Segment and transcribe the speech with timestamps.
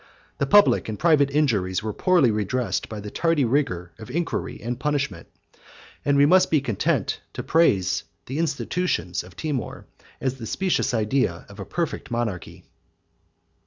[0.39, 4.79] The public and private injuries were poorly redressed by the tardy rigor of inquiry and
[4.79, 5.27] punishment;
[6.03, 9.85] and we must be content to praise the Institutions of Timour,
[10.19, 12.63] as the specious idea of a perfect monarchy.